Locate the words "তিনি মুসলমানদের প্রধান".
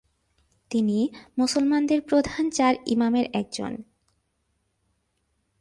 0.69-2.49